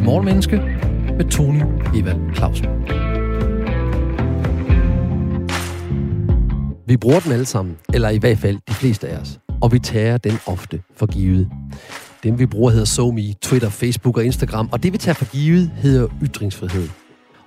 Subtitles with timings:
[0.00, 0.56] til Morgenmenneske
[1.16, 1.62] med Tony
[1.94, 2.66] Evald Clausen.
[6.86, 9.78] Vi bruger den alle sammen, eller i hvert fald de fleste af os, og vi
[9.78, 11.48] tager den ofte for givet.
[12.22, 15.70] Dem vi bruger hedder SoMe, Twitter, Facebook og Instagram, og det vi tager for givet
[15.76, 16.88] hedder ytringsfrihed.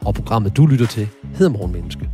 [0.05, 2.09] Og programmet du lytter til hedder Morgenmenneske.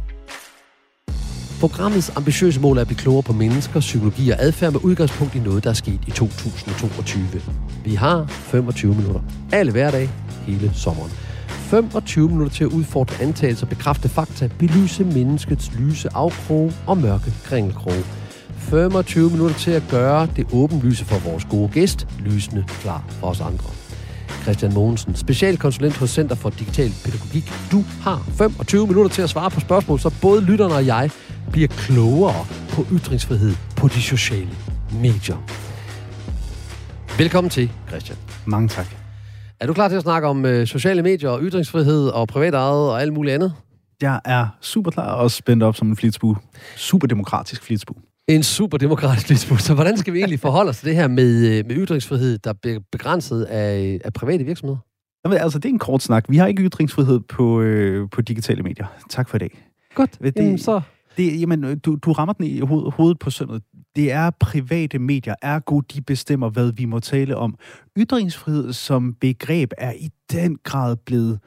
[1.59, 5.39] Programmets ambitiøse mål er at blive klogere på mennesker, psykologi og adfærd med udgangspunkt i
[5.39, 7.25] noget, der er sket i 2022.
[7.85, 9.19] Vi har 25 minutter.
[9.51, 10.09] Alle hverdag,
[10.45, 11.11] hele sommeren.
[11.47, 18.03] 25 minutter til at udfordre antagelser, bekræfte fakta, belyse menneskets lyse afkrog og mørke kringelkrog.
[18.57, 23.41] 25 minutter til at gøre det åbenlyse for vores gode gæst, lysende klar for os
[23.41, 23.69] andre.
[24.41, 27.53] Christian Mogensen, specialkonsulent hos Center for Digital Pædagogik.
[27.71, 31.09] Du har 25 minutter til at svare på spørgsmål, så både lytterne og jeg
[31.51, 34.55] bliver klogere på ytringsfrihed på de sociale
[35.01, 35.68] medier.
[37.19, 38.17] Velkommen til, Christian.
[38.45, 38.85] Mange tak.
[39.59, 42.89] Er du klar til at snakke om øh, sociale medier og ytringsfrihed og privat ejet
[42.89, 43.53] og alt muligt andet?
[44.01, 46.35] Jeg er super klar og spændt op som en flitsbue.
[46.75, 47.95] Super demokratisk flitsbue.
[48.27, 49.61] En super demokratisk lysbus.
[49.63, 52.53] Så hvordan skal vi egentlig forholde os til det her med, øh, med ytringsfrihed, der
[52.53, 54.77] bliver begrænset af, af private virksomheder?
[55.25, 56.25] Jamen, altså, det er en kort snak.
[56.29, 58.85] Vi har ikke ytringsfrihed på, øh, på digitale medier.
[59.09, 59.63] Tak for i dag.
[59.95, 60.81] Godt, Det- jamen så...
[61.17, 63.61] Det, jamen, du, du rammer den i hoved, hovedet på sømmet.
[63.95, 67.57] Det er private medier, ergo de bestemmer, hvad vi må tale om.
[67.97, 71.39] Ytringsfrihed som begreb er i den grad blevet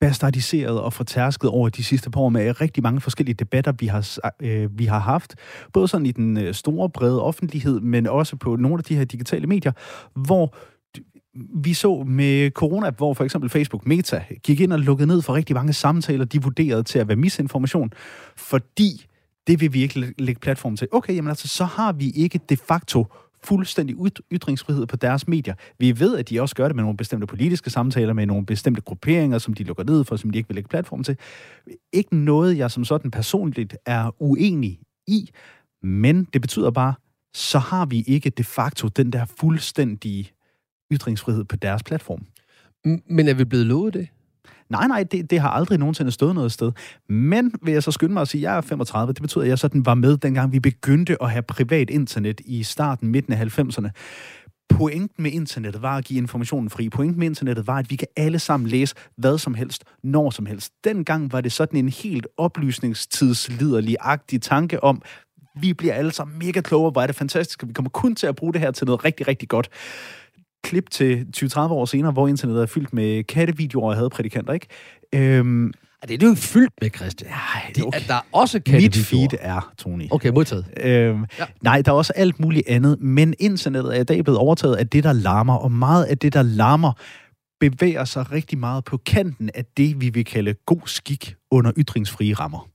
[0.00, 4.18] bastardiseret og fortærsket over de sidste par år med rigtig mange forskellige debatter, vi har,
[4.40, 5.34] øh, vi har haft.
[5.72, 9.04] Både sådan i den øh, store, brede offentlighed, men også på nogle af de her
[9.04, 9.72] digitale medier,
[10.14, 10.54] hvor
[11.62, 15.34] vi så med corona, hvor for eksempel Facebook Meta gik ind og lukkede ned for
[15.34, 17.92] rigtig mange samtaler, de vurderede til at være misinformation,
[18.36, 19.06] fordi
[19.46, 20.88] det vil vi ikke lægge platform til.
[20.92, 23.06] Okay, jamen altså, så har vi ikke de facto
[23.44, 23.96] fuldstændig
[24.32, 25.54] ytringsfrihed på deres medier.
[25.78, 28.80] Vi ved, at de også gør det med nogle bestemte politiske samtaler, med nogle bestemte
[28.80, 31.16] grupperinger, som de lukker ned for, som de ikke vil lægge platform til.
[31.92, 35.30] Ikke noget, jeg som sådan personligt er uenig i,
[35.82, 36.94] men det betyder bare,
[37.34, 40.30] så har vi ikke de facto den der fuldstændige
[40.92, 42.26] ytringsfrihed på deres platform.
[43.06, 44.08] Men er vi blevet lovet det?
[44.70, 46.72] Nej, nej, det, det har aldrig nogensinde stået noget sted.
[47.08, 49.12] Men vil jeg så skynde mig at sige, at jeg er 35.
[49.12, 52.62] Det betyder, at jeg sådan var med, dengang vi begyndte at have privat internet i
[52.62, 53.88] starten, midten af 90'erne.
[54.70, 56.88] Pointen med internettet var at give informationen fri.
[56.88, 60.46] Pointen med internettet var, at vi kan alle sammen læse hvad som helst, når som
[60.46, 60.72] helst.
[60.84, 65.02] Dengang var det sådan en helt oplysningstidsliderlig-agtig tanke om,
[65.60, 68.26] vi bliver alle sammen mega klogere, hvor er det fantastisk, og vi kommer kun til
[68.26, 69.68] at bruge det her til noget rigtig, rigtig godt
[70.62, 74.66] klip til 20-30 år senere, hvor internettet er fyldt med kattevideoer og hadprædikanter, ikke?
[75.14, 75.66] Øhm,
[76.02, 77.30] Er det er det jo fyldt med, Christian?
[77.30, 80.06] nej, De, at der er også Mit feed er, Tony.
[80.10, 80.64] Okay, modtaget.
[80.80, 81.24] Øhm, Ja.
[81.38, 81.44] ja.
[81.62, 84.88] Nej, der er også alt muligt andet, men internettet er i dag blevet overtaget af
[84.88, 86.92] det, der larmer, og meget af det, der larmer,
[87.60, 92.34] bevæger sig rigtig meget på kanten af det, vi vil kalde god skik under ytringsfrie
[92.34, 92.68] rammer.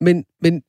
[0.00, 0.62] Men, men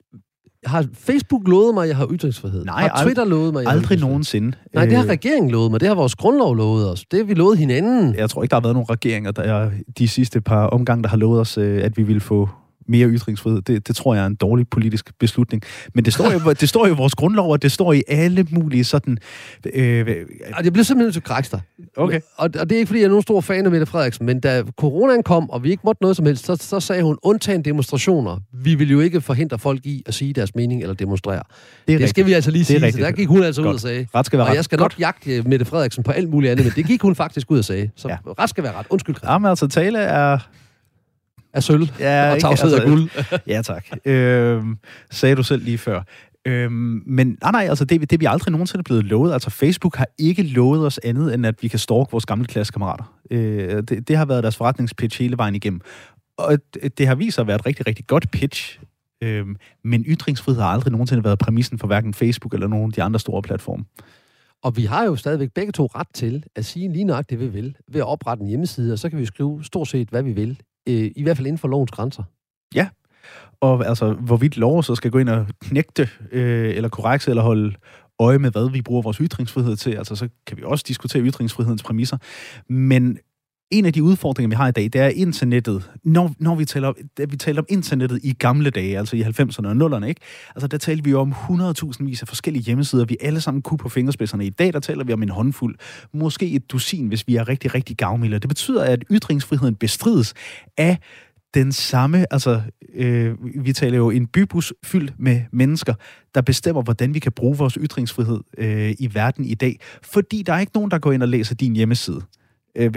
[0.66, 2.66] har Facebook lovet mig, at jeg har ytringsfrihed?
[2.66, 4.58] Nej, har ald- Twitter lovet mig, jeg Aldrig nogensinde.
[4.74, 5.80] Nej, det har Øh, regeringen lovet mig.
[5.80, 7.06] Det har vores grundlov lovet os.
[7.12, 8.16] Det har vi lovet hinanden.
[8.16, 11.10] Jeg tror ikke, der har været nogen regeringer, der er de sidste par omgange, der
[11.10, 12.50] har lovet os, øh, at vi ville få
[12.90, 13.62] mere ytringsfrihed.
[13.62, 15.64] Det, det tror jeg er en dårlig politisk beslutning.
[15.94, 18.48] Men det står, jo, det står jo i vores grundlov, og det står i alle
[18.52, 19.18] mulige sådan...
[19.74, 20.08] Øh,
[20.58, 21.62] Og det blev simpelthen nødt til at korrekse dig.
[21.98, 22.20] okay.
[22.38, 24.40] Og, og det er ikke, fordi jeg er nogen stor fan af Mette Frederiksen, men
[24.40, 27.66] da coronaen kom, og vi ikke måtte noget som helst, så, så sagde hun, undtagen
[27.66, 28.38] demonstrationer.
[28.54, 31.36] Vi vil jo ikke forhindre folk i at sige deres mening eller demonstrere.
[31.36, 31.44] Det, er
[31.86, 32.10] Det rigtigt.
[32.10, 32.80] skal vi altså lige Det er sige.
[32.80, 33.06] Så rigtigt.
[33.06, 33.74] der gik hun altså ud Godt.
[33.76, 34.08] og sagde.
[34.16, 34.56] Ret skal være Og ret.
[34.56, 37.52] jeg skal nok jagte Mette Frederiksen på alt muligt andet, men det gik hun faktisk
[37.52, 37.90] ud og sagde.
[37.96, 38.08] Så.
[38.08, 38.18] Ja.
[38.40, 38.86] ret skal være ret.
[38.90, 39.32] Undskyld, Christian.
[39.32, 40.38] Jamen altså, tale er...
[41.54, 43.10] Af sølv Ja, og tavshed af Altså, guld.
[43.54, 43.86] Ja, tak.
[44.06, 44.78] Øhm,
[45.12, 46.04] sagde du selv lige før.
[46.46, 49.34] Øhm, men nej, nej, altså det, det er vi aldrig nogensinde blevet lovet.
[49.34, 53.14] Altså Facebook har ikke lovet os andet, end at vi kan stalke vores gamle klassekammerater.
[53.32, 55.82] Øh, det, det har været deres forretningspitch hele vejen igennem.
[56.38, 58.80] Og det, det har vist sig at være et rigtig, rigtig godt pitch.
[59.22, 63.04] Øhm, men ytringsfrihed har aldrig nogensinde været præmissen for hverken Facebook eller nogen af de
[63.04, 63.86] andre store platforme.
[64.64, 67.48] Og vi har jo stadigvæk begge to ret til at sige lige nok det, vi
[67.48, 70.32] vil, ved at oprette en hjemmeside, og så kan vi skrive stort set, hvad vi
[70.32, 70.60] vil.
[70.90, 72.24] Øh, I hvert fald inden for lovens grænser.
[72.76, 72.88] Ja,
[73.62, 77.76] Og altså, hvorvidt lov så skal gå ind og knægte, øh, eller korrekse, eller holde
[78.20, 79.92] øje med, hvad vi bruger vores ytringsfrihed til.
[79.92, 82.18] Altså, så kan vi også diskutere ytringsfrihedens præmisser.
[82.70, 83.18] Men
[83.72, 85.92] en af de udfordringer, vi har i dag, det er internettet.
[86.04, 89.68] Når, når vi, taler, da vi taler om internettet i gamle dage, altså i 90'erne
[89.68, 90.22] og 0'erne, ikke?
[90.56, 93.78] Altså, der talte vi jo om 100.000 vis af forskellige hjemmesider, vi alle sammen kunne
[93.78, 94.46] på fingerspidserne.
[94.46, 95.76] I dag, der taler vi om en håndfuld.
[96.14, 98.40] Måske et dusin, hvis vi er rigtig, rigtig gavmilde.
[98.40, 100.34] Det betyder, at ytringsfriheden bestrides
[100.78, 100.98] af
[101.54, 102.62] den samme, altså
[102.94, 105.94] øh, vi taler jo en bybus fyldt med mennesker,
[106.36, 109.80] der bestemmer, hvordan vi kan bruge vores ytringsfrihed øh, i verden i dag.
[110.04, 112.22] Fordi der er ikke nogen, der går ind og læser din hjemmeside.
[112.76, 112.94] Øh,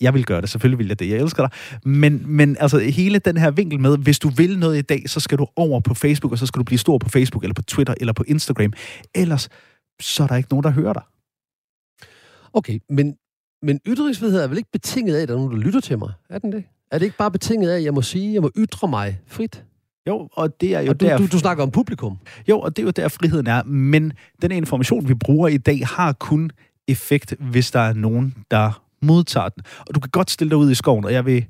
[0.00, 1.50] jeg vil gøre det, selvfølgelig vil jeg det, jeg elsker dig.
[1.84, 5.20] Men, men altså hele den her vinkel med, hvis du vil noget i dag, så
[5.20, 7.62] skal du over på Facebook, og så skal du blive stor på Facebook, eller på
[7.62, 8.72] Twitter, eller på Instagram.
[9.14, 9.48] Ellers,
[10.00, 11.02] så er der ikke nogen, der hører dig.
[12.52, 13.16] Okay, men,
[13.62, 16.12] men ytringsfrihed er vel ikke betinget af, at der er nogen, der lytter til mig?
[16.30, 16.64] Er den det?
[16.90, 19.20] Er det ikke bare betinget af, at jeg må sige, at jeg må ytre mig
[19.26, 19.64] frit?
[20.08, 21.16] Jo, og det er jo og du, der...
[21.18, 22.18] Du, du snakker om publikum.
[22.48, 23.62] Jo, og det er jo der, friheden er.
[23.62, 26.50] Men den information, vi bruger i dag, har kun
[26.88, 29.62] effekt, hvis der er nogen, der modtager den.
[29.88, 31.46] Og du kan godt stille dig ud i skoven, og jeg vil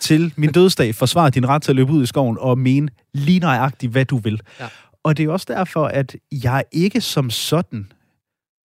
[0.00, 3.40] til min dødsdag forsvare din ret til at løbe ud i skoven og mene lige
[3.40, 4.40] nøjagtigt, hvad du vil.
[4.60, 4.68] Ja.
[5.02, 7.92] Og det er også derfor, at jeg ikke som sådan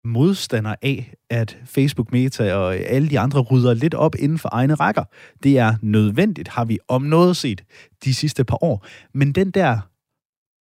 [0.06, 4.74] modstander af, at Facebook Meta og alle de andre rydder lidt op inden for egne
[4.74, 5.04] rækker.
[5.44, 7.64] Det er nødvendigt, har vi om noget set
[8.04, 8.86] de sidste par år.
[9.14, 9.80] Men den der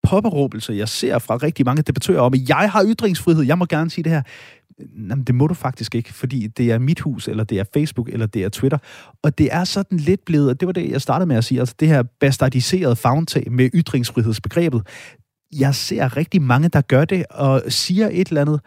[0.09, 3.91] påberåbelse, jeg ser fra rigtig mange debattører om, at jeg har ytringsfrihed, jeg må gerne
[3.91, 4.23] sige det her.
[5.11, 8.09] Jamen, det må du faktisk ikke, fordi det er mit hus, eller det er Facebook,
[8.09, 8.79] eller det er Twitter.
[9.23, 11.61] Og det er sådan lidt blevet, og det var det, jeg startede med at sige,
[11.61, 14.87] altså det her bastardiserede fagntag med ytringsfrihedsbegrebet.
[15.59, 18.61] Jeg ser rigtig mange, der gør det, og siger et eller andet,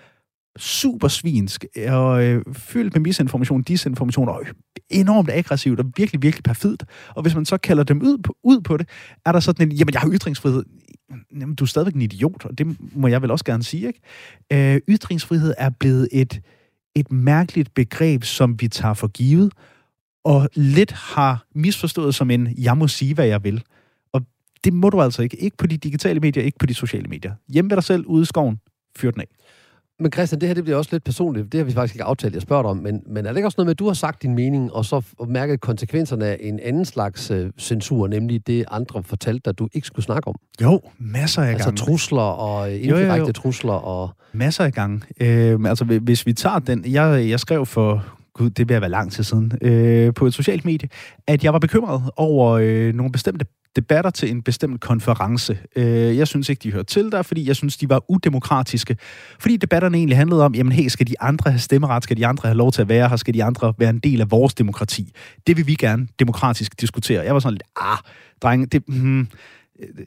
[0.57, 4.41] super svinsk og øh, fyldt med misinformation, disinformation og
[4.89, 6.83] enormt aggressivt og virkelig, virkelig perfidt.
[7.09, 8.87] Og hvis man så kalder dem ud på, ud på det,
[9.25, 10.63] er der sådan en, jamen jeg har ytringsfrihed.
[11.39, 13.99] Jamen du er stadigvæk en idiot, og det må jeg vel også gerne sige, ikke?
[14.53, 16.41] Øh, ytringsfrihed er blevet et,
[16.95, 19.53] et mærkeligt begreb, som vi tager for givet,
[20.25, 23.63] og lidt har misforstået som en, jeg må sige, hvad jeg vil.
[24.13, 24.21] Og
[24.63, 25.37] det må du altså ikke.
[25.37, 27.33] Ikke på de digitale medier, ikke på de sociale medier.
[27.49, 28.59] Hjemme ved dig selv, ude i skoven,
[28.95, 29.27] fyr den af.
[30.03, 31.51] Men Christian, det her det bliver også lidt personligt.
[31.51, 32.77] Det har vi faktisk ikke aftalt, jeg spørger dig om.
[32.77, 34.85] Men, men er det ikke også noget med, at du har sagt din mening, og
[34.85, 39.69] så mærket konsekvenserne af en anden slags øh, censur, nemlig det, andre fortalte dig, du
[39.73, 40.35] ikke skulle snakke om?
[40.61, 41.73] Jo, masser af altså gange.
[41.73, 43.31] Altså trusler og indirekte jo, jo, jo.
[43.31, 44.09] trusler og...
[44.33, 45.01] Masser af gange.
[45.19, 46.85] Øh, altså, hvis vi tager den...
[46.85, 50.65] Jeg, jeg skrev for gud, det vil være lang tid siden, øh, på et socialt
[50.65, 50.89] medie,
[51.27, 55.57] at jeg var bekymret over øh, nogle bestemte debatter til en bestemt konference.
[55.75, 58.97] Øh, jeg synes ikke, de hørte til der, fordi jeg synes, de var udemokratiske.
[59.39, 62.03] Fordi debatterne egentlig handlede om, jamen hey, skal de andre have stemmeret?
[62.03, 63.15] Skal de andre have lov til at være her?
[63.15, 65.11] Skal de andre være en del af vores demokrati?
[65.47, 67.23] Det vil vi gerne demokratisk diskutere.
[67.23, 67.97] Jeg var sådan lidt, ah,
[68.41, 68.83] dreng, det...
[68.87, 69.27] Hmm,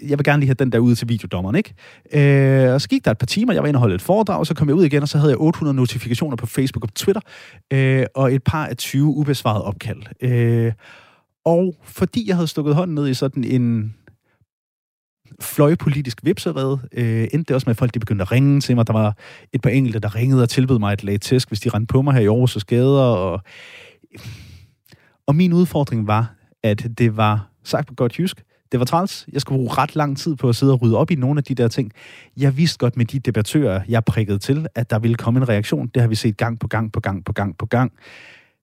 [0.08, 1.74] jeg vil gerne lige have den der ud til videodommeren, ikke?
[2.12, 4.38] Øh, og så gik der et par timer, jeg var inde og holde et foredrag,
[4.38, 6.94] og så kom jeg ud igen, og så havde jeg 800 notifikationer på Facebook og
[6.94, 7.20] Twitter,
[7.72, 10.02] øh, og et par af 20 ubesvarede opkald.
[10.20, 10.72] Øh,
[11.46, 13.94] og fordi jeg havde stukket hånden ned i sådan en
[15.40, 18.86] fløjpolitisk vipserede, øh, endte det også med, at folk de begyndte at ringe til mig.
[18.86, 19.16] Der var
[19.52, 22.02] et par enkelte, der ringede og tilbød mig et lag tæsk, hvis de rendte på
[22.02, 23.02] mig her i Aarhus og skader.
[23.02, 23.40] Og,
[25.26, 29.26] og min udfordring var, at det var, sagt på godt jysk, det var træls.
[29.32, 31.44] Jeg skulle bruge ret lang tid på at sidde og rydde op i nogle af
[31.44, 31.92] de der ting.
[32.36, 35.86] Jeg vidste godt med de debattører, jeg prikkede til, at der ville komme en reaktion.
[35.94, 37.92] Det har vi set gang på gang på gang på gang på gang.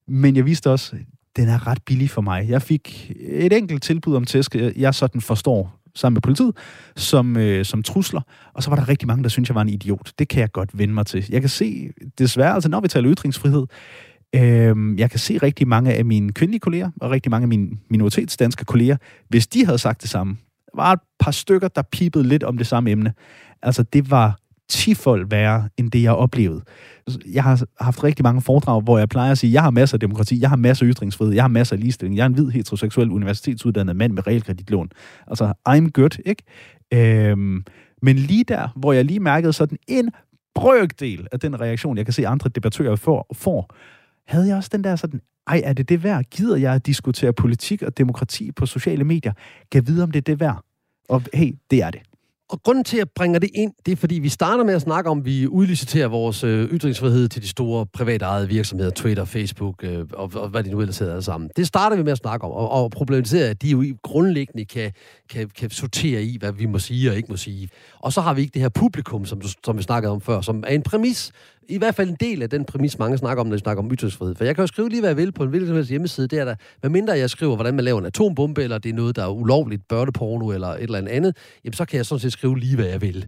[0.08, 0.96] Men jeg vidste også,
[1.36, 2.50] den er ret billig for mig.
[2.50, 6.58] Jeg fik et enkelt tilbud om tæsk, jeg sådan forstår sammen med politiet,
[6.96, 8.22] som, øh, som trusler.
[8.54, 10.12] Og så var der rigtig mange, der synes jeg var en idiot.
[10.20, 11.26] Det kan jeg godt vende mig til.
[11.30, 13.66] Jeg kan se, desværre, altså når vi taler ytringsfrihed,
[14.36, 17.70] øh, jeg kan se rigtig mange af mine kvindelige kolleger, og rigtig mange af mine
[17.90, 18.98] minoritetsdanske kolleger,
[19.30, 20.38] hvis de havde sagt det samme.
[20.76, 23.14] Var et par stykker, der pipede lidt om det samme emne.
[23.62, 24.40] Altså, det var
[24.70, 26.62] tifold værre, end det, jeg oplevede.
[27.34, 30.00] Jeg har haft rigtig mange foredrag, hvor jeg plejer at sige, jeg har masser af
[30.00, 32.50] demokrati, jeg har masser af ytringsfrihed, jeg har masser af ligestilling, jeg er en hvid
[32.50, 34.90] heteroseksuel universitetsuddannet mand med realkreditlån.
[35.28, 36.44] Altså, I'm good, ikke?
[36.94, 37.64] Øhm,
[38.02, 40.10] men lige der, hvor jeg lige mærkede sådan en
[40.56, 43.76] brøkdel af den reaktion, jeg kan se andre debattører får, får
[44.28, 46.24] havde jeg også den der sådan, ej, er det det værd?
[46.24, 49.34] Gider jeg at diskutere politik og demokrati på sociale medier?
[49.72, 50.64] Kan vide, om det er det værd?
[51.10, 52.02] Og hey, det er det.
[52.54, 54.82] Og grunden til, at jeg bringer det ind, det er, fordi vi starter med at
[54.82, 59.26] snakke om, at vi udliciterer vores øh, ytringsfrihed til de store private ejede virksomheder, Twitter,
[59.26, 61.50] Facebook øh, og, og hvad de nu ellers hedder sammen.
[61.56, 64.92] Det starter vi med at snakke om, og, og problematisere, at de jo grundlæggende kan,
[65.30, 67.70] kan, kan sortere i, hvad vi må sige og ikke må sige.
[68.00, 70.64] Og så har vi ikke det her publikum, som, som vi snakkede om før, som
[70.68, 71.32] er en præmis
[71.70, 73.92] i hvert fald en del af den præmis, mange snakker om, når de snakker om
[73.92, 74.36] ytringsfrihed.
[74.36, 76.28] For jeg kan jo skrive lige, hvad jeg vil på en hvilken som helst hjemmeside.
[76.28, 78.94] Det er der, hvad mindre jeg skriver, hvordan man laver en atombombe, eller det er
[78.94, 82.34] noget, der er ulovligt, børneporno eller et eller andet jamen så kan jeg sådan set
[82.34, 83.28] skrive lige, hvad jeg vil.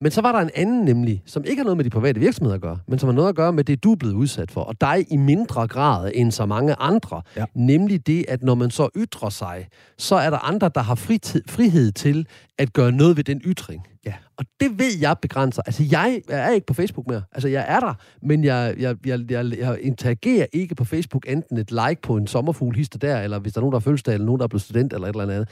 [0.00, 2.54] Men så var der en anden nemlig, som ikke har noget med de private virksomheder
[2.54, 4.60] at gøre, men som har noget at gøre med det, du er blevet udsat for,
[4.60, 7.22] og dig i mindre grad end så mange andre.
[7.36, 7.44] Ja.
[7.54, 11.42] Nemlig det, at når man så ytrer sig, så er der andre, der har fritid,
[11.48, 12.26] frihed til
[12.58, 13.86] at gøre noget ved den ytring.
[14.06, 14.14] Ja.
[14.36, 15.62] Og det ved jeg begrænser.
[15.66, 17.22] Altså, jeg er ikke på Facebook mere.
[17.32, 21.56] Altså, jeg er der, men jeg, jeg, jeg, jeg, jeg interagerer ikke på Facebook, enten
[21.58, 24.14] et like på en sommerfugl hister der, eller hvis der er nogen, der er fødselsdag,
[24.14, 25.48] eller nogen, der er blevet student, eller et eller andet.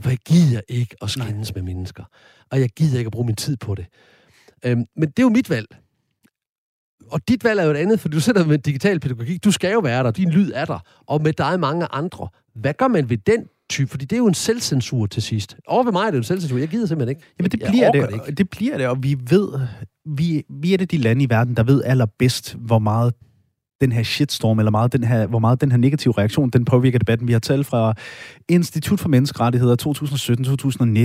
[0.00, 2.04] For jeg gider ikke at skændes med mennesker.
[2.50, 3.86] Og jeg gider ikke at bruge min tid på det.
[4.64, 5.66] Øhm, men det er jo mit valg.
[7.10, 9.44] Og dit valg er jo et andet, for du sætter med digital pædagogik.
[9.44, 10.78] Du skal jo være der, din lyd er der.
[11.06, 12.28] Og med dig mange andre.
[12.54, 13.90] Hvad gør man ved den type?
[13.90, 15.56] Fordi det er jo en selvcensur til sidst.
[15.66, 16.58] Over ved mig er det jo en selvcensur.
[16.58, 17.26] Jeg gider simpelthen ikke.
[17.38, 18.32] Jamen det bliver det, det, ikke.
[18.32, 19.48] det bliver det, og vi ved,
[20.06, 23.14] vi, vi er det de lande i verden, der ved allerbedst, hvor meget
[23.80, 26.98] den her shitstorm, eller meget den her, hvor meget den her negative reaktion, den påvirker
[26.98, 27.28] debatten.
[27.28, 27.94] Vi har talt fra
[28.48, 29.76] Institut for Menneskerettigheder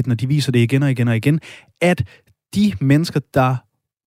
[0.07, 1.39] 2017-2019, og de viser det igen og igen og igen,
[1.81, 2.03] at
[2.55, 3.55] de mennesker, der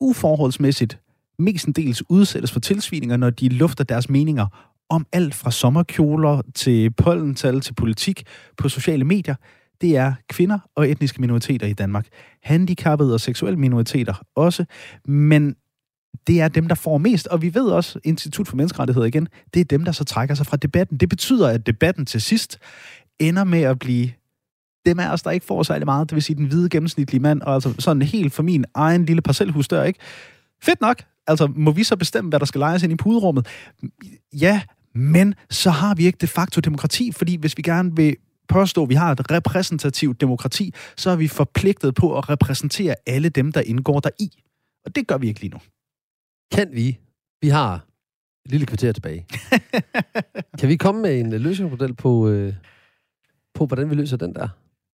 [0.00, 0.98] uforholdsmæssigt
[1.38, 4.46] mestendels udsættes for tilsvininger, når de lufter deres meninger
[4.90, 8.22] om alt fra sommerkjoler til pollental til politik
[8.56, 9.34] på sociale medier,
[9.80, 12.06] det er kvinder og etniske minoriteter i Danmark.
[12.42, 14.64] Handicappede og seksuelle minoriteter også,
[15.04, 15.54] men
[16.26, 17.26] det er dem, der får mest.
[17.26, 20.46] Og vi ved også, Institut for Menneskerettigheder igen, det er dem, der så trækker sig
[20.46, 20.96] fra debatten.
[20.96, 22.58] Det betyder, at debatten til sidst
[23.18, 24.10] ender med at blive
[24.86, 27.42] dem af os, der ikke får særlig meget, det vil sige den hvide gennemsnitlige mand,
[27.42, 30.00] og altså sådan helt for min egen lille parcelhusdør, ikke?
[30.62, 31.02] Fedt nok.
[31.26, 33.46] Altså, må vi så bestemme, hvad der skal lejes ind i puderummet?
[34.32, 34.62] Ja,
[34.94, 38.16] men så har vi ikke de facto demokrati, fordi hvis vi gerne vil
[38.48, 43.28] påstå, at vi har et repræsentativt demokrati, så er vi forpligtet på at repræsentere alle
[43.28, 44.30] dem, der indgår der i.
[44.84, 45.58] Og det gør vi ikke lige nu.
[46.52, 46.98] Kan vi?
[47.40, 47.74] Vi har
[48.44, 49.26] et lille kvarter tilbage.
[50.58, 52.54] kan vi komme med en løsningsmodel på, øh,
[53.54, 54.48] på, hvordan vi løser den der?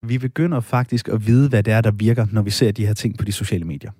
[0.07, 2.93] Vi begynder faktisk at vide, hvad det er, der virker, når vi ser de her
[2.93, 3.91] ting på de sociale medier.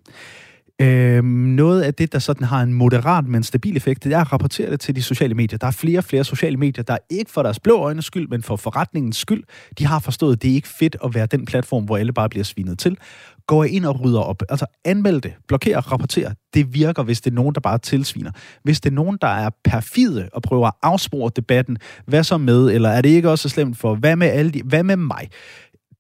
[0.82, 4.32] Øhm, noget af det, der sådan har en moderat, men stabil effekt, det er at
[4.34, 5.58] rapportere det til de sociale medier.
[5.58, 8.44] Der er flere og flere sociale medier, der ikke for deres blå øjnes skyld, men
[8.44, 9.44] for forretningens skyld,
[9.80, 12.30] de har forstået, at det er ikke fedt at være den platform, hvor alle bare
[12.30, 12.98] bliver svinet til.
[13.48, 14.44] Går ind og rydder op.
[14.50, 16.34] Altså anmeld det, blokér rapporter.
[16.54, 18.32] Det virker, hvis det er nogen, der bare tilsviner.
[18.64, 22.72] Hvis det er nogen, der er perfide og prøver at afspore debatten, hvad så med,
[22.72, 25.30] eller er det ikke også så slemt for, hvad med alle de, hvad med mig?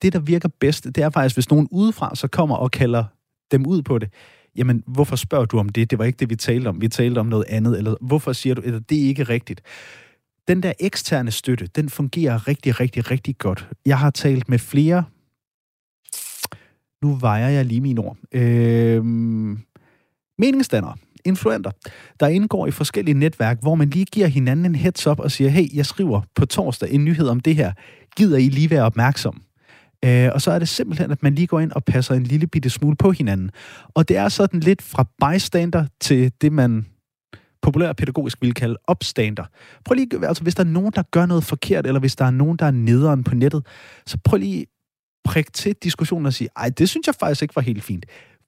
[0.01, 3.03] Det, der virker bedst, det er faktisk, hvis nogen udefra så kommer og kalder
[3.51, 4.09] dem ud på det
[4.55, 5.91] jamen, hvorfor spørger du om det?
[5.91, 6.81] Det var ikke det, vi talte om.
[6.81, 7.77] Vi talte om noget andet.
[7.77, 9.61] Eller hvorfor siger du, at det er ikke rigtigt?
[10.47, 13.69] Den der eksterne støtte, den fungerer rigtig, rigtig, rigtig godt.
[13.85, 15.03] Jeg har talt med flere...
[17.01, 18.17] Nu vejer jeg lige mine ord.
[18.31, 19.05] Øh,
[20.37, 20.95] meningsdannere,
[21.25, 21.71] influenter,
[22.19, 25.49] der indgår i forskellige netværk, hvor man lige giver hinanden en heads up og siger,
[25.49, 27.73] hey, jeg skriver på torsdag en nyhed om det her.
[28.17, 29.41] Gider I lige være opmærksom?
[30.05, 32.47] Øh, og så er det simpelthen, at man lige går ind og passer en lille
[32.47, 33.51] bitte smule på hinanden.
[33.93, 36.85] Og det er sådan lidt fra bystander til det, man
[37.61, 39.43] populært pædagogisk vil kalde opstander.
[39.85, 42.31] Prøv lige, altså hvis der er nogen, der gør noget forkert, eller hvis der er
[42.31, 43.65] nogen, der er nederen på nettet,
[44.05, 44.65] så prøv lige
[45.23, 48.05] prik til diskussionen og sige, ej, det synes jeg faktisk ikke var helt fint.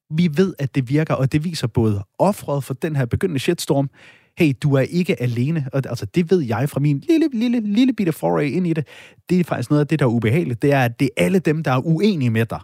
[0.09, 3.89] Vi ved, at det virker, og det viser både offret for den her begyndende shitstorm,
[4.37, 5.65] hey, du er ikke alene.
[5.73, 8.87] Og, altså, det ved jeg fra min lille, lille, lille bitte foray ind i det.
[9.29, 10.61] Det er faktisk noget af det, der er ubehageligt.
[10.61, 12.59] Det er, at det er alle dem, der er uenige med dig,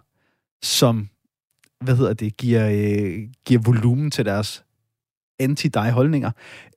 [0.63, 1.10] som,
[1.84, 4.63] hvad hedder det, giver, øh, giver volumen til deres
[5.39, 6.32] anti-dig holdninger.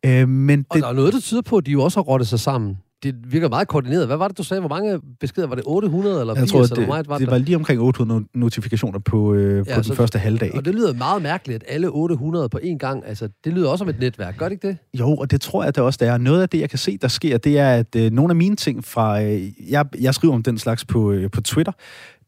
[0.05, 2.05] Øh, men det, og der er noget, der tyder på, at de jo også har
[2.05, 4.07] rottet sig sammen det virker meget koordineret.
[4.07, 4.61] Hvad var det, du sagde?
[4.61, 5.47] Hvor mange beskeder?
[5.47, 6.43] Var det 800 eller 80?
[6.43, 9.65] Jeg tror, det, eller meget var det, det var lige omkring 800 notifikationer på, øh,
[9.65, 10.55] på ja, den så, første halvdag.
[10.55, 13.83] Og det lyder meget mærkeligt, at alle 800 på én gang, altså det lyder også
[13.83, 14.37] som et netværk.
[14.39, 14.79] Gør det ikke det?
[14.99, 16.19] Jo, og det tror jeg det også, der er.
[16.19, 18.57] Noget af det, jeg kan se, der sker, det er, at øh, nogle af mine
[18.57, 19.23] ting fra...
[19.23, 21.73] Øh, jeg, jeg skriver om den slags på, øh, på Twitter,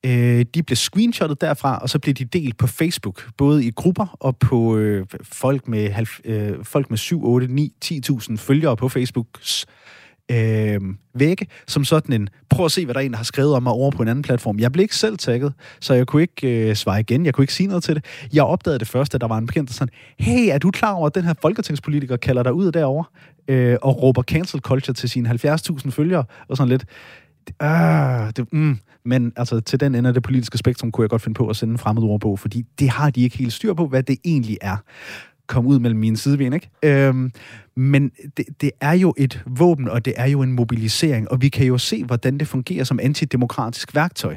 [0.07, 4.17] øh, de bliver screenshottet derfra, og så bliver de delt på Facebook, både i grupper
[4.21, 9.67] og på øh, folk med, øh, folk med 7, 8, 9, 10.000 følgere på Facebooks
[10.31, 10.81] øh,
[11.15, 13.63] vægge, som sådan en, prøv at se, hvad der er en, der har skrevet om
[13.63, 14.59] mig over på en anden platform.
[14.59, 17.55] Jeg blev ikke selv tagget, så jeg kunne ikke øh, svare igen, jeg kunne ikke
[17.55, 18.05] sige noget til det.
[18.33, 20.93] Jeg opdagede det først, at der var en bekendt, der sådan, hey, er du klar
[20.93, 23.05] over, at den her folketingspolitiker kalder dig ud derovre,
[23.49, 26.85] øh, og råber cancel culture til sine 70.000 følgere, og sådan lidt,
[27.61, 28.79] Ah, det, mm.
[29.05, 31.57] Men altså, til den ende af det politiske spektrum kunne jeg godt finde på at
[31.57, 34.59] sende en fremmed ordbog, fordi det har de ikke helt styr på, hvad det egentlig
[34.61, 34.77] er
[35.49, 36.71] kom ud mellem mine sideben, ikke?
[36.83, 37.33] Øhm,
[37.77, 41.49] men det, det er jo et våben, og det er jo en mobilisering, og vi
[41.49, 44.37] kan jo se, hvordan det fungerer som antidemokratisk værktøj.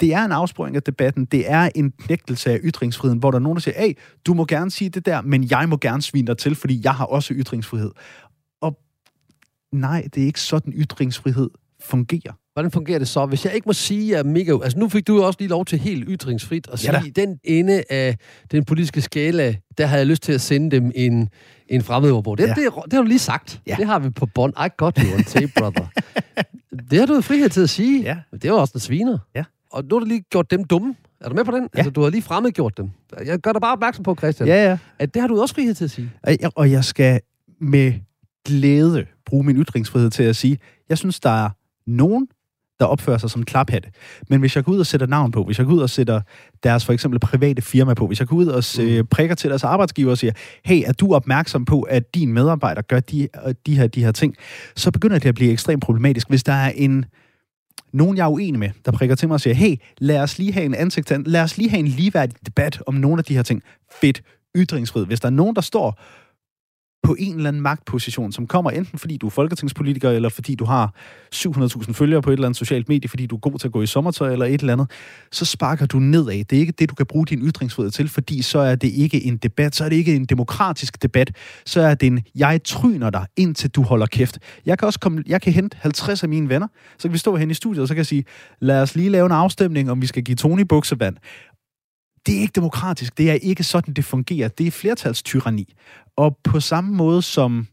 [0.00, 3.42] Det er en afsporing af debatten, det er en knægtelse af ytringsfriheden, hvor der er
[3.42, 3.92] nogen, der siger, hey,
[4.26, 6.94] du må gerne sige det der, men jeg må gerne svine dig til, fordi jeg
[6.94, 7.90] har også ytringsfrihed.
[8.60, 8.78] Og
[9.72, 11.50] nej, det er ikke sådan, ytringsfrihed
[11.82, 12.32] fungerer.
[12.52, 13.26] Hvordan fungerer det så?
[13.26, 14.52] Hvis jeg ikke må sige, at mega...
[14.62, 17.38] Altså, nu fik du jo også lige lov til helt ytringsfrit at sige, Ja den
[17.44, 18.16] ende af
[18.52, 21.28] den politiske skala, der havde jeg lyst til at sende dem en,
[21.68, 22.38] en fremmedordbog.
[22.38, 22.48] Det, Ja.
[22.54, 23.60] det, det, har du lige sagt.
[23.66, 23.76] Ja.
[23.78, 24.52] Det har vi på bånd.
[24.66, 25.86] I got you on tape, brother.
[26.90, 28.02] det har du jo frihed til at sige.
[28.02, 28.16] Ja.
[28.32, 29.18] Men det var også en sviner.
[29.34, 29.44] Ja.
[29.72, 30.94] Og nu har du lige gjort dem dumme.
[31.20, 31.62] Er du med på den?
[31.62, 31.78] Ja.
[31.78, 32.90] Altså, du har lige fremmedgjort dem.
[33.24, 34.78] Jeg gør dig bare opmærksom på, Christian, Ja, ja.
[34.98, 36.10] at det har du også frihed til at sige.
[36.22, 37.20] Og jeg- Og jeg skal
[37.60, 37.92] med
[38.46, 40.58] glæde bruge min ytringsfrihed til at sige,
[40.88, 41.50] jeg synes, der er
[41.86, 42.28] nogen,
[42.80, 43.88] der opfører sig som klaphatte.
[44.28, 46.20] Men hvis jeg går ud og sætter navn på, hvis jeg går ud og sætter
[46.62, 49.06] deres for eksempel private firma på, hvis jeg går ud og mm.
[49.06, 50.32] prikker til deres arbejdsgiver og siger,
[50.64, 53.28] hey, er du opmærksom på, at din medarbejder gør de,
[53.66, 54.34] de, her, de her ting,
[54.76, 56.28] så begynder det at blive ekstremt problematisk.
[56.28, 57.04] Hvis der er en
[57.92, 60.52] nogen, jeg er uenig med, der prikker til mig og siger, hey, lad os lige
[60.52, 63.42] have en ansigt lad os lige have en ligeværdig debat om nogle af de her
[63.42, 63.62] ting.
[64.00, 64.22] Fedt,
[64.56, 65.06] ytringsfrihed.
[65.06, 66.00] Hvis der er nogen, der står
[67.02, 70.64] på en eller anden magtposition, som kommer enten fordi du er folketingspolitiker, eller fordi du
[70.64, 70.94] har
[71.34, 73.82] 700.000 følgere på et eller andet socialt medie, fordi du er god til at gå
[73.82, 74.90] i sommertøj eller et eller andet,
[75.32, 76.44] så sparker du nedad.
[76.44, 79.24] Det er ikke det, du kan bruge din ytringsfrihed til, fordi så er det ikke
[79.24, 83.10] en debat, så er det ikke en demokratisk debat, så er det en, jeg tryner
[83.10, 84.38] dig, indtil du holder kæft.
[84.66, 86.66] Jeg kan også komme, jeg kan hente 50 af mine venner,
[86.98, 88.24] så kan vi stå hen i studiet, og så kan jeg sige,
[88.60, 91.16] lad os lige lave en afstemning, om vi skal give Tony buksevand
[92.26, 93.18] det er ikke demokratisk.
[93.18, 94.48] Det er ikke sådan, det fungerer.
[94.48, 95.74] Det er flertalstyranni.
[96.16, 97.66] Og på samme måde som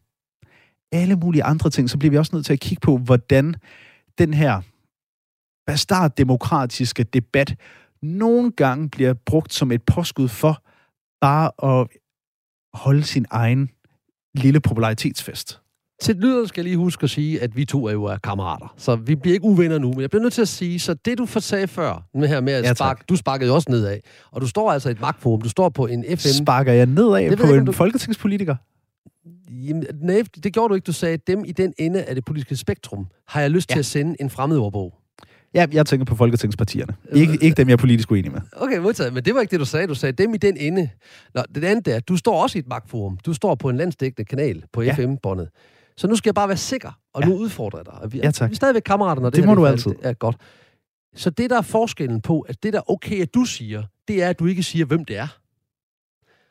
[0.92, 3.54] alle mulige andre ting, så bliver vi også nødt til at kigge på, hvordan
[4.18, 4.62] den her
[5.66, 7.56] bastarddemokratiske debat
[8.02, 10.62] nogle gange bliver brugt som et påskud for
[11.20, 11.86] bare at
[12.74, 13.70] holde sin egen
[14.34, 15.60] lille popularitetsfest.
[16.00, 18.74] Til lytterne skal jeg lige huske at sige, at vi to er jo er kammerater.
[18.76, 21.18] Så vi bliver ikke uvenner nu, men jeg bliver nødt til at sige, så det
[21.18, 23.98] du sagde før, med her med at Ja, sparke, du sparkede jo også nedad.
[24.30, 26.28] Og du står altså i et magtforum, du står på en FM.
[26.42, 28.56] Sparker jeg nedad Det på ikke, en du- folketingspolitiker?
[29.50, 30.84] Jamen, nej, det gjorde du ikke.
[30.84, 33.74] Du sagde, at dem i den ende af det politiske spektrum, har jeg lyst Ja.
[33.74, 34.94] til at sende en fremmedordbog.
[35.54, 36.94] Ja, jeg tænker på folketingspartierne.
[37.12, 38.40] Ikke, ikke dem, jeg er politisk uenig med.
[38.56, 39.12] Okay, modtaget.
[39.14, 39.86] Men det var ikke det, du sagde.
[39.86, 40.88] Du sagde, dem i den ende.
[41.34, 43.18] Nå, det andet er, du står også i et magtforum.
[43.26, 44.94] Du står på en landsdækkende kanal på Ja.
[44.94, 45.48] FM-båndet.
[45.98, 47.28] Så nu skal jeg bare være sikker, og Ja.
[47.28, 48.12] nu udfordrer jeg dig.
[48.12, 48.50] Vi, Ja, tak.
[48.50, 49.90] Vi er stadigvæk kammerater, når det, Det her må du er altid.
[49.90, 50.36] Det er godt.
[51.16, 54.22] Så det, der er forskellen på, at det, der er okay, at du siger, det
[54.22, 55.28] er, at du ikke siger, hvem det er.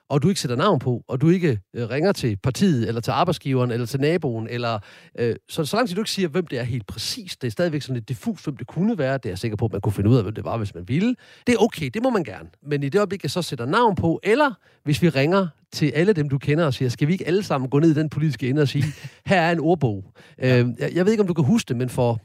[0.09, 3.11] Og du ikke sætter navn på, og du ikke øh, ringer til partiet, eller til
[3.11, 4.79] arbejdsgiveren, eller til naboen, eller...
[5.19, 7.81] Øh, så, så langt du ikke siger, hvem det er helt præcis, det er stadigvæk
[7.81, 9.93] sådan lidt diffus, hvem det kunne være, det er jeg sikker på, at man kunne
[9.93, 11.15] finde ud af, hvem det var, hvis man ville.
[11.47, 12.49] Det er okay, det må man gerne.
[12.63, 14.51] Men i det øjeblik, jeg så sætter navn på, eller
[14.83, 17.69] hvis vi ringer til alle dem, du kender og siger, skal vi ikke alle sammen
[17.69, 18.83] gå ned i den politiske ende og sige,
[19.25, 20.13] her er en ordbog.
[20.39, 20.59] Ja.
[20.59, 22.21] Øh, jeg, jeg ved ikke, om du kan huske det, men for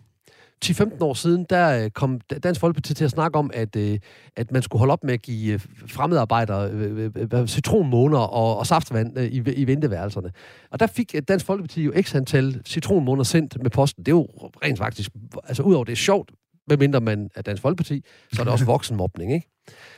[0.64, 3.98] 10-15 år siden, der øh, kom Dansk Folkeparti til at snakke om, at, øh,
[4.36, 9.42] at man skulle holde op med at give øh, fremmedarbejdere citronmåner og, og saftvand i,
[9.56, 10.32] i venteværelserne.
[10.70, 14.04] Og der fik Dansk Folkeparti jo x antal citronmåner sendt med posten.
[14.04, 14.28] Det er jo
[14.64, 15.10] rent faktisk,
[15.44, 16.32] altså udover det er sjovt,
[16.68, 19.48] medmindre man er Dansk Folkeparti, så er det også voksenmobning, ikke?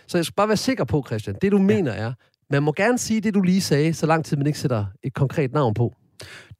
[0.06, 1.62] Så jeg skal bare være sikker på, Christian, det du ja.
[1.62, 2.12] mener er,
[2.50, 5.14] man må gerne sige det, du lige sagde, så lang tid man ikke sætter et
[5.14, 5.92] konkret navn på.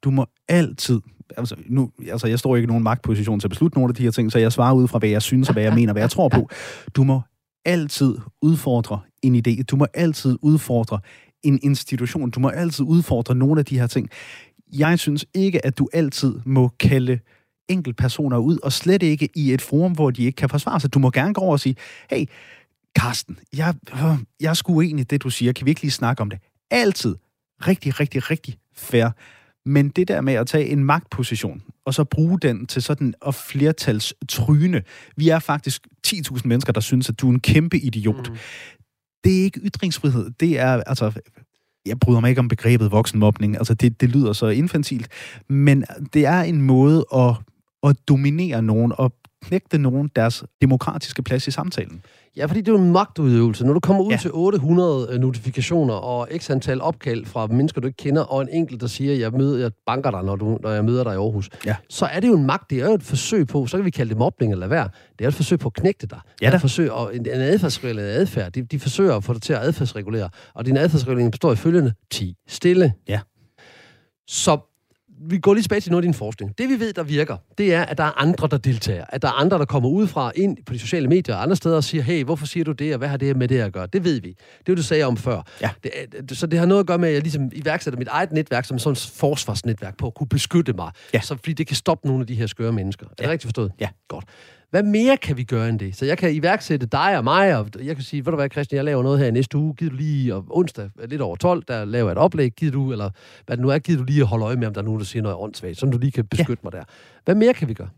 [0.03, 1.01] Du må altid
[1.37, 4.03] altså, nu, altså, jeg står ikke i nogen magtposition til at beslutte nogle af de
[4.03, 6.01] her ting, så jeg svarer ud fra, hvad jeg synes og hvad jeg mener, hvad
[6.01, 6.49] jeg tror på.
[6.95, 7.21] Du må
[7.65, 9.63] altid udfordre en idé.
[9.63, 10.99] Du må altid udfordre
[11.43, 12.29] en institution.
[12.29, 14.09] Du må altid udfordre nogle af de her ting.
[14.73, 17.19] Jeg synes ikke, at du altid må kalde
[17.69, 20.93] enkeltpersoner ud, og slet ikke i et forum, hvor de ikke kan forsvare sig.
[20.93, 21.75] Du må gerne gå over og sige,
[22.09, 22.25] hey,
[22.95, 23.99] Karsten, jeg, øh,
[24.39, 25.53] jeg er sgu uenig i det, du siger.
[25.53, 26.39] Kan vi ikke lige snakke om det?
[26.71, 27.15] Altid.
[27.67, 29.09] Rigtig, rigtig, rigtig fair.
[29.65, 33.35] Men det der med at tage en magtposition, og så bruge den til sådan at
[33.35, 34.83] flertals tryne.
[35.17, 38.29] Vi er faktisk 10.000 mennesker, der synes, at du er en kæmpe idiot.
[38.29, 38.37] Mm.
[39.23, 40.29] Det er ikke ytringsfrihed.
[40.39, 41.11] Det er, altså,
[41.85, 43.57] jeg bryder mig ikke om begrebet voksenmobning.
[43.57, 45.07] Altså, det, det lyder så infantilt.
[45.49, 47.35] Men det er en måde at,
[47.83, 52.01] at dominere nogen og knægte nogen deres demokratiske plads i samtalen.
[52.37, 53.65] Ja, fordi det er jo en magtudøvelse.
[53.65, 54.17] Når du kommer ud ja.
[54.17, 58.81] til 800 notifikationer og x antal opkald fra mennesker, du ikke kender, og en enkelt,
[58.81, 61.49] der siger, jeg, møder, jeg banker dig, når, du, når jeg møder dig i Aarhus,
[61.65, 61.75] ja.
[61.89, 62.69] så er det jo en magt.
[62.69, 64.83] Det er jo et forsøg på, så kan vi kalde det mobning eller hvad.
[65.19, 66.19] Det er et forsøg på at knægte dig.
[66.41, 68.51] Ja, det er et forsøg, og en, en adfærdsreguleret adfærd.
[68.51, 70.29] De, de forsøger at få dig til at adfærdsregulere.
[70.53, 72.93] Og din adfærdsregulering består i følgende 10 stille.
[73.07, 73.19] Ja.
[74.27, 74.74] Så
[75.21, 76.57] vi går lige tilbage til noget af din forskning.
[76.57, 79.05] Det vi ved, der virker, det er, at der er andre, der deltager.
[79.09, 81.75] At der er andre, der kommer udefra ind på de sociale medier og andre steder
[81.75, 83.87] og siger, hey, hvorfor siger du det, og hvad har det med det at gøre?
[83.93, 84.35] Det ved vi.
[84.65, 85.41] Det er du sagde om før.
[85.61, 85.69] Ja.
[85.83, 88.65] Det, så det har noget at gøre med, at jeg ligesom iværksætter mit eget netværk
[88.65, 90.91] som sådan et forsvarsnetværk på at kunne beskytte mig.
[91.13, 91.21] Ja.
[91.21, 93.05] Så, fordi det kan stoppe nogle af de her skøre mennesker.
[93.05, 93.29] Er det Ja.
[93.29, 93.71] rigtigt forstået?
[93.79, 93.87] Ja.
[94.07, 94.25] Godt.
[94.69, 95.95] Hvad mere kan vi gøre end det?
[95.95, 98.77] Så jeg kan iværksætte dig og mig, og jeg kan sige, ved du hvad, Christian,
[98.77, 99.75] jeg laver noget her i næste uge.
[99.75, 102.51] Gider du lige, og onsdag lidt over 12, der laver jeg et oplæg.
[102.51, 103.09] Gider du, eller
[103.45, 104.99] hvad det nu er, gider du lige at holde øje med, om der er nogen,
[104.99, 106.65] der siger noget åndssvagt, så du lige kan beskytte ja.
[106.65, 106.83] mig der.
[107.25, 107.89] Hvad mere kan vi gøre?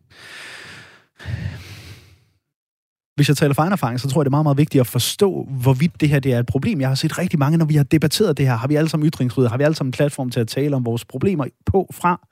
[3.18, 4.88] hvis jeg taler for egen erfaring, så tror jeg, det er meget, meget vigtigt at
[4.88, 6.82] forstå, hvorvidt det her det er et problem.
[6.82, 9.10] Jeg har set rigtig mange, når vi har debatteret det her, har vi alle sammen
[9.10, 12.28] ytringsfrihed, har vi alle sammen en platform til at tale om vores problemer på fra,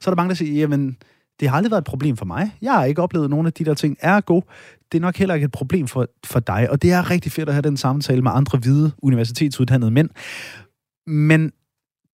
[0.00, 0.96] så er der mange, der siger, jamen,
[1.40, 2.56] det har aldrig været et problem for mig.
[2.62, 3.96] Jeg har ikke oplevet nogen af de der ting.
[4.00, 4.42] Er god.
[4.92, 6.70] Det er nok heller ikke et problem for, for dig.
[6.70, 10.10] Og det er rigtig fedt at have den samtale med andre hvide universitetsuddannede mænd.
[11.06, 11.52] Men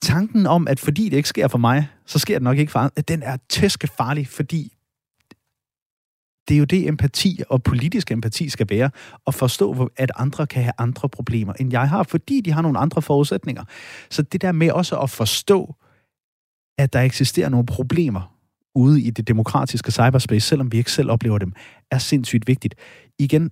[0.03, 2.79] tanken om, at fordi det ikke sker for mig, så sker det nok ikke for
[2.79, 4.73] andre, den er tæskefarlig, fordi
[6.49, 8.91] det er jo det, empati og politisk empati skal være,
[9.27, 12.79] at forstå, at andre kan have andre problemer, end jeg har, fordi de har nogle
[12.79, 13.65] andre forudsætninger.
[14.11, 15.75] Så det der med også at forstå,
[16.79, 18.38] at der eksisterer nogle problemer
[18.75, 21.53] ude i det demokratiske cyberspace, selvom vi ikke selv oplever dem,
[21.91, 22.75] er sindssygt vigtigt.
[23.19, 23.51] Igen,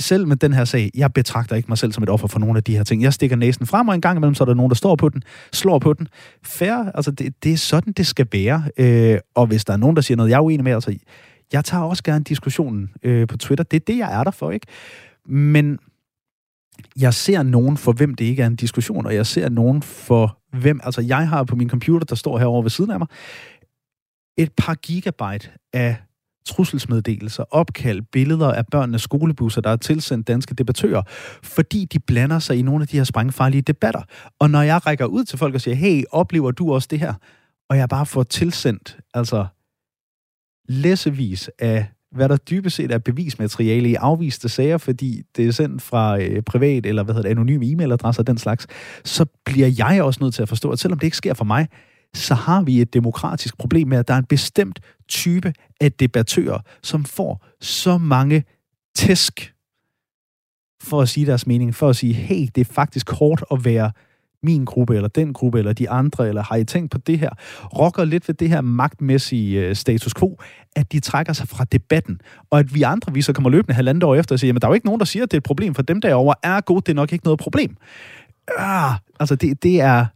[0.00, 2.56] selv med den her sag, jeg betragter ikke mig selv som et offer for nogle
[2.56, 3.02] af de her ting.
[3.02, 5.08] Jeg stikker næsen frem, og en gang imellem, så er der nogen, der står på
[5.08, 6.08] den, slår på den.
[6.44, 8.64] Fair, altså det, det er sådan, det skal være.
[8.76, 10.94] Øh, og hvis der er nogen, der siger noget, jeg er uenig med, altså
[11.52, 13.64] jeg tager også gerne diskussionen øh, på Twitter.
[13.64, 14.66] Det er det, jeg er der for, ikke?
[15.28, 15.78] Men
[17.00, 20.38] jeg ser nogen, for hvem det ikke er en diskussion, og jeg ser nogen for
[20.52, 20.80] hvem...
[20.84, 23.08] Altså, jeg har på min computer, der står herovre ved siden af mig,
[24.36, 25.96] et par gigabyte af
[26.46, 31.02] trusselsmeddelelser, opkald, billeder af børnenes skolebusser, der er tilsendt danske debattører,
[31.42, 34.02] fordi de blander sig i nogle af de her sprængfarlige debatter.
[34.38, 37.14] Og når jeg rækker ud til folk og siger, hey, oplever du også det her?
[37.70, 39.46] Og jeg bare får tilsendt, altså
[40.68, 45.82] læsevis af hvad der dybest set er bevismateriale i afviste sager, fordi det er sendt
[45.82, 48.66] fra øh, privat eller hvad hedder det, anonyme e-mailadresser og den slags,
[49.04, 51.68] så bliver jeg også nødt til at forstå, at selvom det ikke sker for mig,
[52.14, 56.58] så har vi et demokratisk problem med, at der er en bestemt type af debattører,
[56.82, 58.44] som får så mange
[58.96, 59.54] tæsk
[60.82, 63.92] for at sige deres mening, for at sige, hey, det er faktisk hårdt at være
[64.42, 67.30] min gruppe, eller den gruppe, eller de andre, eller har I tænkt på det her,
[67.78, 70.38] rokker lidt ved det her magtmæssige øh, status quo,
[70.76, 74.02] at de trækker sig fra debatten, og at vi andre, vi så kommer løbende halvandet
[74.02, 75.40] år efter og siger, men der er jo ikke nogen, der siger, at det er
[75.40, 77.76] et problem for dem derovre, er godt, det er nok ikke noget problem.
[78.58, 80.06] Ah, altså, det, det er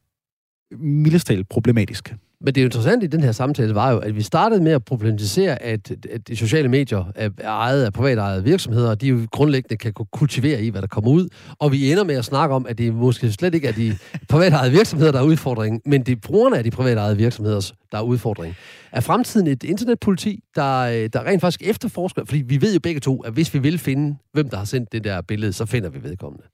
[0.78, 2.14] mildestalt problematisk.
[2.42, 4.84] Men det er interessant i den her samtale var jo, at vi startede med at
[4.84, 9.76] problematisere, at, at de sociale medier er ejet af privatejede virksomheder, og de jo grundlæggende
[9.76, 11.28] kan kultivere i, hvad der kommer ud.
[11.58, 13.96] Og vi ender med at snakke om, at det måske slet ikke er de
[14.28, 18.02] privatejede virksomheder, der er udfordringen, men det er brugerne af de privatejede virksomheder, der er
[18.02, 18.56] udfordringen.
[18.92, 22.24] Er fremtiden et internetpoliti, der, øh, der rent faktisk efterforsker?
[22.24, 24.92] Fordi vi ved jo begge to, at hvis vi vil finde, hvem der har sendt
[24.92, 26.44] det der billede, så finder vi vedkommende.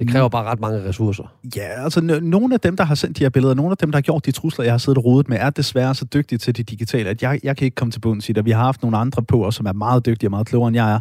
[0.00, 1.34] Det kræver bare ret mange ressourcer.
[1.56, 3.90] Ja, altså n- nogle af dem, der har sendt de her billeder, nogle af dem,
[3.90, 6.38] der har gjort de trusler, jeg har siddet og rodet med, er desværre så dygtige
[6.38, 8.44] til det digitale, at jeg, jeg kan ikke komme til bunds i det.
[8.44, 10.76] Vi har haft nogle andre på os, som er meget dygtige og meget klogere, end
[10.76, 11.00] jeg er.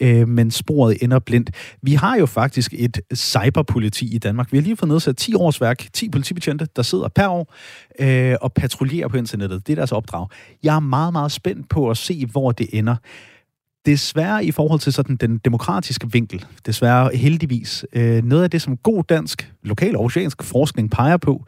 [0.00, 1.50] Øh, men sporet ender blindt.
[1.82, 4.52] Vi har jo faktisk et cyberpoliti i Danmark.
[4.52, 7.54] Vi har lige fået nedsat 10 års værk, 10 politibetjente, der sidder per år
[8.00, 9.66] øh, og patruljerer på internettet.
[9.66, 10.28] Det er deres opdrag.
[10.62, 12.96] Jeg er meget, meget spændt på at se, hvor det ender
[13.86, 18.76] desværre i forhold til sådan den demokratiske vinkel, desværre heldigvis, øh, noget af det, som
[18.76, 21.44] god dansk, lokal og oceansk forskning peger på,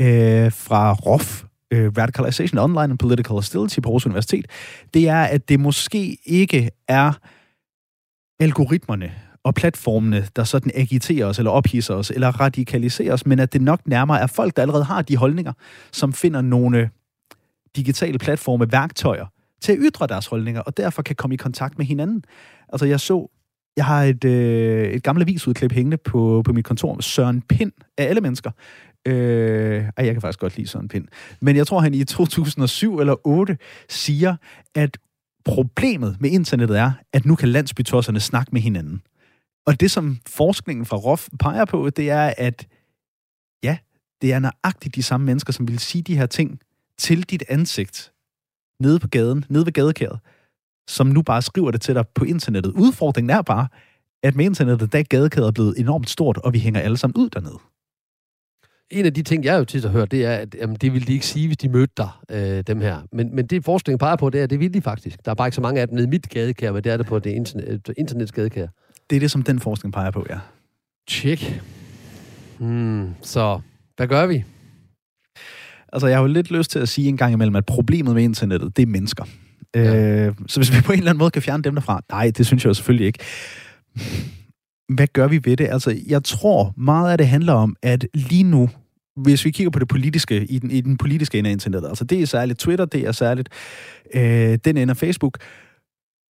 [0.00, 4.46] øh, fra ROF, øh, Radicalization Online and Political Hostility på Aarhus Universitet,
[4.94, 7.12] det er, at det måske ikke er
[8.40, 9.12] algoritmerne
[9.44, 13.62] og platformene, der sådan agiterer os, eller ophidser os, eller radikaliserer os, men at det
[13.62, 15.52] nok nærmere er folk, der allerede har de holdninger,
[15.92, 16.90] som finder nogle
[17.76, 19.26] digitale platforme, værktøjer,
[19.62, 22.24] til at ytre deres holdninger, og derfor kan komme i kontakt med hinanden.
[22.68, 23.28] Altså, jeg så,
[23.76, 27.72] jeg har et, øh, et gammelt avisudklip hængende på, på mit kontor med Søren Pind
[27.98, 28.50] af alle mennesker.
[29.06, 31.08] Øh, ej, jeg kan faktisk godt lide Søren Pind.
[31.40, 34.36] Men jeg tror, han i 2007 eller 8 siger,
[34.74, 34.98] at
[35.44, 39.02] problemet med internettet er, at nu kan landsbytosserne snakke med hinanden.
[39.66, 42.66] Og det, som forskningen fra ROF peger på, det er, at
[43.62, 43.78] ja,
[44.22, 46.60] det er nøjagtigt de samme mennesker, som vil sige de her ting
[46.98, 48.12] til dit ansigt,
[48.82, 50.18] nede på gaden, nede ved gadekæret,
[50.88, 52.72] som nu bare skriver det til dig på internettet.
[52.72, 53.68] Udfordringen er bare,
[54.22, 57.30] at med internettet, der er gadekæret blevet enormt stort, og vi hænger alle sammen ud
[57.30, 57.58] dernede.
[58.90, 61.06] En af de ting, jeg jo tit har hørt, det er, at jamen, det ville
[61.06, 63.02] de ikke sige, hvis de mødte dig, øh, dem her.
[63.12, 65.24] Men, men det forskningen peger på, det er, at det vil de faktisk.
[65.24, 66.96] Der er bare ikke så mange af dem nede i mit gadekær, men det er
[66.96, 68.66] det på det internet, internets gadekær.
[69.10, 70.38] Det er det, som den forskning peger på, ja.
[71.08, 71.62] Tjek.
[72.58, 73.60] Hmm, så
[73.96, 74.44] hvad gør vi?
[75.92, 78.22] Altså, jeg har jo lidt lyst til at sige en gang imellem, at problemet med
[78.22, 79.24] internettet, det er mennesker.
[79.74, 80.26] Ja.
[80.26, 82.46] Øh, så hvis vi på en eller anden måde kan fjerne dem derfra, nej, det
[82.46, 83.18] synes jeg jo selvfølgelig ikke.
[84.94, 85.68] Hvad gør vi ved det?
[85.70, 88.68] Altså, jeg tror meget af det handler om, at lige nu,
[89.16, 92.04] hvis vi kigger på det politiske, i den, i den politiske ende af internettet, altså
[92.04, 93.48] det er særligt Twitter, det er særligt
[94.14, 95.38] øh, den ende af Facebook,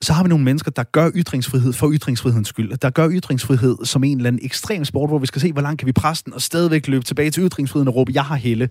[0.02, 2.76] så har vi nogle mennesker, der gør ytringsfrihed for ytringsfrihedens skyld.
[2.76, 5.78] Der gør ytringsfrihed som en eller anden ekstrem sport, hvor vi skal se, hvor langt
[5.78, 8.68] kan vi presse den, og stadigvæk løbe tilbage til ytringsfriheden og råbe, jeg har helle.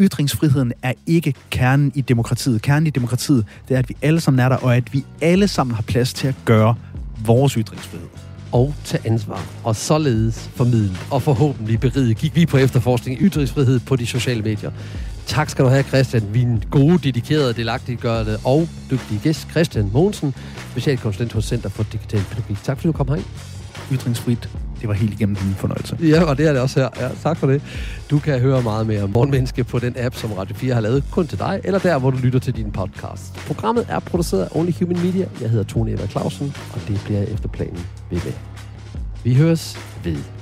[0.00, 2.62] Ytringsfriheden er ikke kernen i demokratiet.
[2.62, 5.48] Kernen i demokratiet, det er, at vi alle sammen er der, og at vi alle
[5.48, 6.74] sammen har plads til at gøre
[7.26, 8.06] vores ytringsfrihed
[8.52, 13.80] og tage ansvar, og således formidle og forhåbentlig berige, gik vi på efterforskning i ytringsfrihed
[13.80, 14.70] på de sociale medier.
[15.26, 20.34] Tak skal du have, Christian, min gode, dedikerede, delagtiggørende og dygtige gæst, Christian Mogensen,
[20.70, 22.62] specialkonsulent hos Center for Digital Pædagogik.
[22.62, 23.24] Tak fordi du kom herind.
[23.92, 24.48] Ytringsfrit,
[24.80, 25.96] det var helt igennem din fornøjelse.
[26.02, 26.88] Ja, og det er det også her.
[27.00, 27.62] Ja, tak for det.
[28.10, 31.04] Du kan høre meget mere om Morgenmenneske på den app, som Radio 4 har lavet
[31.10, 33.34] kun til dig, eller der, hvor du lytter til din podcast.
[33.46, 35.26] Programmet er produceret af Only Human Media.
[35.40, 38.32] Jeg hedder Tony Eva Clausen, og det bliver efter planen ved med.
[39.24, 40.39] Vi høres ved.